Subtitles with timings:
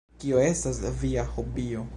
[0.21, 1.89] Kio estas via hobio?